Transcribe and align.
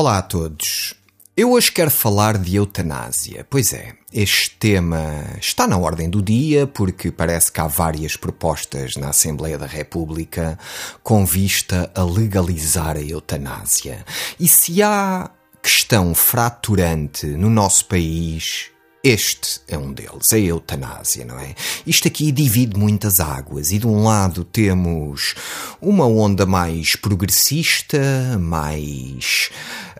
Olá 0.00 0.18
a 0.18 0.22
todos. 0.22 0.94
Eu 1.36 1.50
hoje 1.50 1.72
quero 1.72 1.90
falar 1.90 2.38
de 2.38 2.54
eutanásia. 2.54 3.44
Pois 3.50 3.72
é, 3.72 3.96
este 4.12 4.50
tema 4.50 5.24
está 5.40 5.66
na 5.66 5.76
ordem 5.76 6.08
do 6.08 6.22
dia 6.22 6.68
porque 6.68 7.10
parece 7.10 7.50
que 7.50 7.60
há 7.60 7.66
várias 7.66 8.14
propostas 8.16 8.94
na 8.94 9.08
Assembleia 9.08 9.58
da 9.58 9.66
República 9.66 10.56
com 11.02 11.26
vista 11.26 11.90
a 11.96 12.04
legalizar 12.04 12.96
a 12.96 13.02
eutanásia. 13.02 14.06
E 14.38 14.46
se 14.46 14.80
há 14.84 15.32
questão 15.60 16.14
fraturante 16.14 17.26
no 17.26 17.50
nosso 17.50 17.86
país, 17.86 18.70
este 19.02 19.60
é 19.68 19.78
um 19.78 19.92
deles, 19.92 20.32
a 20.32 20.38
eutanásia, 20.38 21.24
não 21.24 21.38
é? 21.38 21.54
Isto 21.86 22.08
aqui 22.08 22.32
divide 22.32 22.78
muitas 22.78 23.20
águas 23.20 23.70
e 23.70 23.78
de 23.78 23.86
um 23.86 24.02
lado 24.02 24.44
temos 24.44 25.34
uma 25.80 26.04
onda 26.04 26.44
mais 26.44 26.96
progressista, 26.96 28.36
mais 28.40 29.50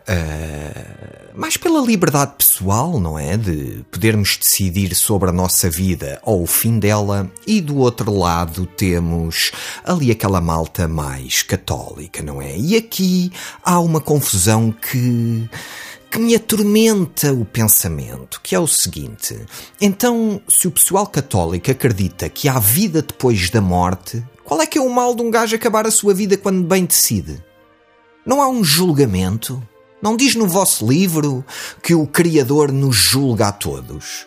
Uh, 0.07 1.37
mais 1.39 1.57
pela 1.57 1.81
liberdade 1.81 2.33
pessoal, 2.37 2.99
não 2.99 3.17
é? 3.17 3.37
De 3.37 3.85
podermos 3.91 4.37
decidir 4.37 4.93
sobre 4.95 5.29
a 5.29 5.33
nossa 5.33 5.69
vida 5.69 6.19
ou 6.23 6.43
o 6.43 6.47
fim 6.47 6.79
dela, 6.79 7.31
e 7.47 7.61
do 7.61 7.77
outro 7.77 8.13
lado 8.15 8.65
temos 8.65 9.51
ali 9.83 10.11
aquela 10.11 10.41
malta 10.41 10.87
mais 10.87 11.43
católica, 11.43 12.21
não 12.21 12.41
é? 12.41 12.57
E 12.57 12.75
aqui 12.75 13.31
há 13.63 13.79
uma 13.79 14.01
confusão 14.01 14.71
que 14.71 15.49
que 16.11 16.17
me 16.17 16.35
atormenta 16.35 17.31
o 17.31 17.45
pensamento, 17.45 18.41
que 18.41 18.55
é 18.55 18.59
o 18.59 18.67
seguinte: 18.67 19.39
então, 19.79 20.41
se 20.47 20.67
o 20.67 20.71
pessoal 20.71 21.05
católico 21.05 21.69
acredita 21.69 22.27
que 22.29 22.49
há 22.49 22.57
vida 22.59 23.01
depois 23.01 23.49
da 23.49 23.61
morte, 23.61 24.23
qual 24.43 24.61
é 24.61 24.65
que 24.65 24.77
é 24.77 24.81
o 24.81 24.89
mal 24.89 25.13
de 25.13 25.21
um 25.21 25.29
gajo 25.29 25.55
acabar 25.55 25.85
a 25.85 25.91
sua 25.91 26.13
vida 26.13 26.35
quando 26.35 26.67
bem 26.67 26.85
decide? 26.85 27.43
Não 28.25 28.41
há 28.41 28.49
um 28.49 28.63
julgamento? 28.63 29.61
Não 30.01 30.15
diz 30.15 30.33
no 30.33 30.47
vosso 30.47 30.87
livro 30.87 31.43
que 31.83 31.93
o 31.93 32.07
Criador 32.07 32.71
nos 32.71 32.95
julga 32.95 33.49
a 33.49 33.51
todos? 33.51 34.25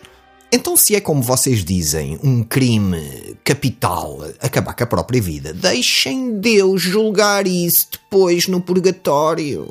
Então, 0.55 0.77
se 0.77 0.95
é 0.95 1.01
como 1.01 1.23
vocês 1.23 1.65
dizem, 1.65 2.19
um 2.23 2.43
crime 2.43 3.35
capital 3.43 4.19
acabar 4.39 4.75
com 4.75 4.83
a 4.83 4.87
própria 4.87 5.19
vida, 5.19 5.51
deixem 5.51 6.39
Deus 6.39 6.79
julgar 6.79 7.47
isso 7.47 7.87
depois 7.91 8.47
no 8.47 8.61
purgatório. 8.61 9.67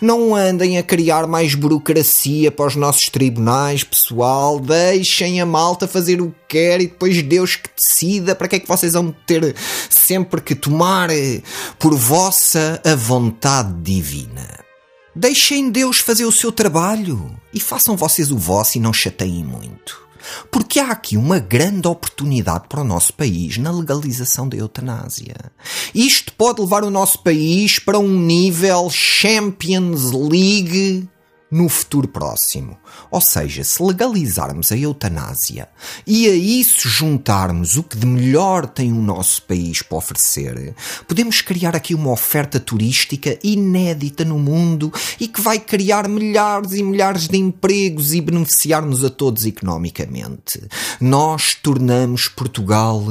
Não 0.00 0.34
andem 0.34 0.78
a 0.78 0.82
criar 0.82 1.26
mais 1.26 1.54
burocracia 1.54 2.50
para 2.50 2.68
os 2.68 2.74
nossos 2.74 3.10
tribunais, 3.10 3.84
pessoal. 3.84 4.58
Deixem 4.58 5.42
a 5.42 5.46
malta 5.46 5.86
fazer 5.86 6.22
o 6.22 6.28
que 6.28 6.56
quer 6.56 6.80
e 6.80 6.86
depois 6.86 7.20
Deus 7.22 7.56
que 7.56 7.68
decida 7.76 8.34
para 8.34 8.48
que 8.48 8.56
é 8.56 8.60
que 8.60 8.68
vocês 8.68 8.94
vão 8.94 9.14
ter 9.26 9.54
sempre 9.90 10.40
que 10.40 10.54
tomar 10.54 11.10
por 11.78 11.94
vossa 11.94 12.80
a 12.82 12.94
vontade 12.94 13.74
divina. 13.82 14.63
Deixem 15.16 15.70
Deus 15.70 15.98
fazer 15.98 16.24
o 16.24 16.32
seu 16.32 16.50
trabalho 16.50 17.30
e 17.52 17.60
façam 17.60 17.96
vocês 17.96 18.32
o 18.32 18.36
vosso 18.36 18.78
e 18.78 18.80
não 18.80 18.92
chateiem 18.92 19.44
muito. 19.44 20.02
Porque 20.50 20.80
há 20.80 20.90
aqui 20.90 21.16
uma 21.16 21.38
grande 21.38 21.86
oportunidade 21.86 22.64
para 22.68 22.80
o 22.80 22.84
nosso 22.84 23.12
país 23.12 23.58
na 23.58 23.70
legalização 23.70 24.48
da 24.48 24.56
eutanásia. 24.56 25.36
Isto 25.94 26.32
pode 26.32 26.60
levar 26.60 26.82
o 26.82 26.90
nosso 26.90 27.22
país 27.22 27.78
para 27.78 27.98
um 27.98 28.18
nível 28.18 28.88
Champions 28.90 30.10
League 30.10 31.08
no 31.50 31.68
futuro 31.68 32.08
próximo. 32.08 32.76
Ou 33.10 33.20
seja, 33.20 33.62
se 33.62 33.82
legalizarmos 33.82 34.72
a 34.72 34.76
eutanásia 34.76 35.68
e 36.06 36.26
a 36.26 36.34
isso 36.34 36.88
juntarmos 36.88 37.76
o 37.76 37.82
que 37.82 37.96
de 37.96 38.06
melhor 38.06 38.66
tem 38.66 38.92
o 38.92 39.00
nosso 39.00 39.42
país 39.42 39.82
para 39.82 39.98
oferecer, 39.98 40.74
podemos 41.06 41.40
criar 41.40 41.76
aqui 41.76 41.94
uma 41.94 42.10
oferta 42.10 42.58
turística 42.58 43.38
inédita 43.42 44.24
no 44.24 44.38
mundo 44.38 44.92
e 45.20 45.28
que 45.28 45.40
vai 45.40 45.58
criar 45.58 46.08
milhares 46.08 46.72
e 46.72 46.82
milhares 46.82 47.28
de 47.28 47.36
empregos 47.36 48.12
e 48.14 48.20
beneficiar-nos 48.20 49.04
a 49.04 49.10
todos 49.10 49.44
economicamente. 49.44 50.60
Nós 51.00 51.54
tornamos 51.54 52.28
Portugal 52.28 53.02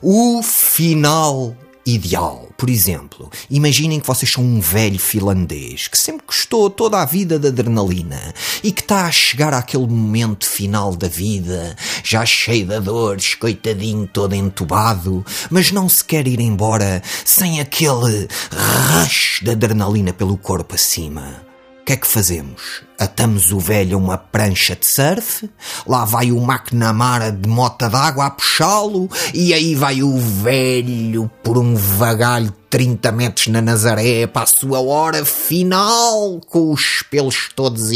o 0.00 0.42
final 0.42 1.56
ideal. 1.94 2.48
Por 2.56 2.68
exemplo, 2.68 3.30
imaginem 3.50 4.00
que 4.00 4.06
vocês 4.06 4.30
são 4.30 4.44
um 4.44 4.60
velho 4.60 4.98
finlandês 4.98 5.88
que 5.88 5.98
sempre 5.98 6.26
gostou 6.26 6.68
toda 6.68 7.00
a 7.00 7.04
vida 7.04 7.38
da 7.38 7.48
adrenalina 7.48 8.34
e 8.62 8.70
que 8.70 8.82
está 8.82 9.06
a 9.06 9.12
chegar 9.12 9.54
àquele 9.54 9.86
momento 9.86 10.46
final 10.46 10.94
da 10.94 11.08
vida, 11.08 11.76
já 12.04 12.24
cheio 12.24 12.66
de 12.66 12.80
dores, 12.80 13.34
coitadinho, 13.34 14.06
todo 14.06 14.34
entubado, 14.34 15.24
mas 15.50 15.72
não 15.72 15.88
se 15.88 16.04
quer 16.04 16.26
ir 16.26 16.40
embora 16.40 17.02
sem 17.24 17.60
aquele 17.60 18.28
rush 18.52 19.40
de 19.42 19.50
adrenalina 19.50 20.12
pelo 20.12 20.36
corpo 20.36 20.74
acima. 20.74 21.49
Que 21.90 21.94
é 21.94 21.96
que 21.96 22.06
fazemos? 22.06 22.82
Atamos 23.00 23.50
o 23.50 23.58
velho 23.58 23.96
a 23.96 23.98
uma 23.98 24.16
prancha 24.16 24.76
de 24.76 24.86
surf, 24.86 25.50
lá 25.84 26.04
vai 26.04 26.30
o 26.30 26.38
McNamara 26.40 27.32
de 27.32 27.48
mota 27.48 27.88
d'água 27.90 28.26
a 28.26 28.30
puxá-lo, 28.30 29.10
e 29.34 29.52
aí 29.52 29.74
vai 29.74 30.00
o 30.00 30.16
velho 30.16 31.28
por 31.42 31.58
um 31.58 31.74
vagalho 31.74 32.54
30 32.70 33.10
metros 33.10 33.48
na 33.48 33.60
Nazaré 33.60 34.28
para 34.28 34.44
a 34.44 34.46
sua 34.46 34.80
hora 34.80 35.24
final, 35.24 36.40
com 36.46 36.72
os 36.72 37.02
pelos 37.10 37.48
todos 37.56 37.90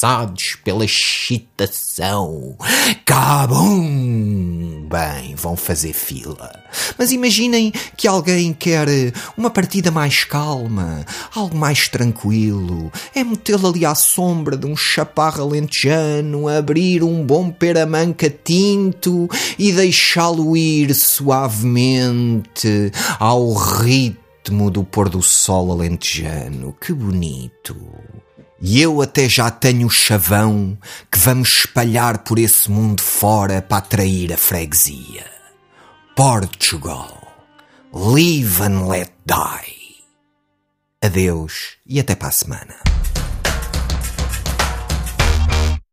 eriçados 0.00 0.56
pela 0.64 0.84
excitação. 0.84 2.56
Cabum! 3.04 4.88
Bem, 4.88 5.34
vão 5.34 5.56
fazer 5.56 5.92
fila. 5.92 6.50
Mas 6.98 7.12
imaginem 7.12 7.70
que 7.96 8.08
alguém 8.08 8.52
quer 8.54 8.88
uma 9.36 9.50
partida 9.50 9.90
mais 9.90 10.24
calma, 10.24 11.04
algo 11.34 11.56
mais 11.56 11.86
tranquilo, 11.88 12.90
é 13.14 13.22
metê-lo 13.22 13.68
ali 13.68 13.84
à 13.84 13.94
sombra 13.94 14.56
de 14.56 14.66
um 14.66 14.74
chaparro 14.74 15.42
alentejano, 15.42 16.48
abrir 16.48 17.02
um 17.02 17.24
bom 17.24 17.50
peramanca 17.50 18.30
tinto 18.30 19.28
e 19.58 19.70
deixá-lo 19.70 20.56
ir 20.56 20.94
suavemente 20.94 22.90
ao 23.18 23.52
ritmo 23.52 24.70
do 24.70 24.82
pôr 24.82 25.10
do 25.10 25.22
sol 25.22 25.70
alentejano. 25.72 26.74
Que 26.80 26.92
bonito! 26.92 27.76
E 28.60 28.80
eu 28.80 29.00
até 29.00 29.28
já 29.28 29.50
tenho 29.50 29.86
o 29.86 29.90
chavão 29.90 30.76
que 31.10 31.18
vamos 31.18 31.48
espalhar 31.48 32.18
por 32.18 32.38
esse 32.38 32.70
mundo 32.70 33.02
fora 33.02 33.62
para 33.62 33.78
atrair 33.78 34.32
a 34.32 34.36
freguesia. 34.36 35.24
Portugal. 36.14 37.16
Live 37.92 38.62
and 38.62 38.86
let 38.86 39.10
die. 39.24 40.04
Adeus 41.02 41.78
e 41.86 41.98
até 41.98 42.14
para 42.14 42.28
a 42.28 42.32
semana. 42.32 42.76